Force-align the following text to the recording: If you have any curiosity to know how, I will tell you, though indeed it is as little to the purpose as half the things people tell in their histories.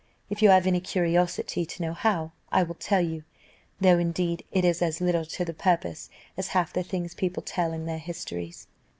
If 0.31 0.41
you 0.41 0.49
have 0.49 0.65
any 0.65 0.81
curiosity 0.81 1.63
to 1.63 1.81
know 1.83 1.93
how, 1.93 2.31
I 2.51 2.63
will 2.63 2.73
tell 2.73 3.01
you, 3.01 3.23
though 3.79 3.99
indeed 3.99 4.43
it 4.51 4.65
is 4.65 4.81
as 4.81 4.99
little 4.99 5.25
to 5.25 5.45
the 5.45 5.53
purpose 5.53 6.09
as 6.35 6.47
half 6.57 6.73
the 6.73 6.81
things 6.81 7.13
people 7.13 7.43
tell 7.43 7.71
in 7.71 7.85
their 7.85 7.99
histories. 7.99 8.65